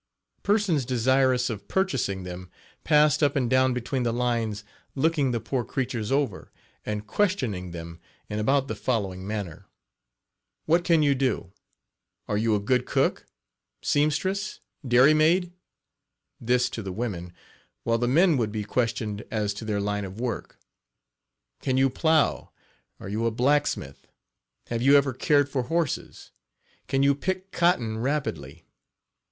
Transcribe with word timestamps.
Persons 0.41 0.83
desirous 0.83 1.47
of 1.51 1.67
purchasing 1.67 2.23
them 2.23 2.49
passed 2.83 3.21
up 3.21 3.35
and 3.35 3.47
down 3.47 3.71
between 3.71 4.01
the 4.01 4.11
lines 4.11 4.63
looking 4.95 5.29
the 5.29 5.39
poor 5.39 5.63
creatures 5.63 6.11
over, 6.11 6.51
and 6.83 7.05
questioning 7.05 7.69
them 7.69 7.99
in 8.27 8.39
about 8.39 8.67
the 8.67 8.73
following 8.73 9.27
manner: 9.27 9.67
"What 10.65 10.83
can 10.83 11.03
you 11.03 11.13
do?" 11.13 11.51
"Are 12.27 12.35
you 12.35 12.55
a 12.55 12.59
good 12.59 12.87
cook? 12.87 13.27
seamstress? 13.83 14.59
dairymaid?" 14.83 15.51
this 16.39 16.67
to 16.71 16.81
the 16.81 16.91
women, 16.91 17.31
while 17.83 17.99
the 17.99 18.07
men 18.07 18.37
would 18.37 18.51
be 18.51 18.63
questioned 18.63 19.23
as 19.29 19.53
to 19.53 19.65
their 19.65 19.79
line 19.79 20.03
of 20.03 20.19
work: 20.19 20.57
"Can 21.61 21.77
you 21.77 21.91
plow? 21.91 22.49
Are 22.99 23.07
you 23.07 23.27
a 23.27 23.29
blacksmith? 23.29 24.07
Have 24.65 24.81
you 24.81 24.97
ever 24.97 25.13
cared 25.13 25.47
for 25.47 25.61
horses? 25.61 26.31
Can 26.87 27.01
Page 27.01 27.05
8 27.05 27.05
you 27.05 27.13
pick 27.13 27.51
cotton 27.51 27.99
rapidly?" 27.99 28.65